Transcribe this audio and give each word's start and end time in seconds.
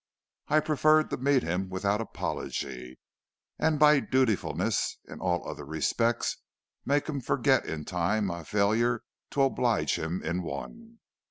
I 0.47 0.61
preferred 0.61 1.11
to 1.11 1.17
meet 1.17 1.43
him 1.43 1.69
without 1.69 2.01
apology, 2.01 2.97
and 3.59 3.77
by 3.77 3.99
dutifulness 3.99 4.97
in 5.07 5.19
all 5.19 5.47
other 5.47 5.63
respects 5.63 6.37
make 6.85 7.05
him 7.07 7.21
forget 7.21 7.67
in 7.67 7.85
time 7.85 8.25
my 8.25 8.43
failure 8.43 9.03
to 9.29 9.43
oblige 9.43 9.99
him 9.99 10.23
in 10.23 10.41
one. 10.41 10.97